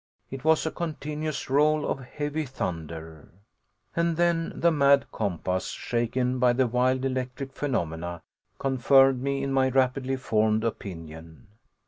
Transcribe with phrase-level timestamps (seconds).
[0.31, 3.29] It was a continuous roll of heavy thunder.
[3.95, 8.23] And then the mad compass, shaken by the wild electric phenomena,
[8.57, 11.45] confirmed me in my rapidly formed opinion.